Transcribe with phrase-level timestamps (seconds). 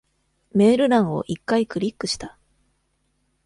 [0.53, 2.39] メール欄を一回クリックした。